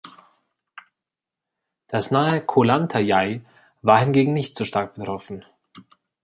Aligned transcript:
Das 1.87 2.09
nahe 2.09 2.43
Ko 2.43 2.63
Lanta 2.63 2.97
Yai 2.97 3.41
war 3.83 3.99
hingegen 3.99 4.33
nicht 4.33 4.57
so 4.57 4.65
stark 4.65 4.95
betroffen. 4.95 5.45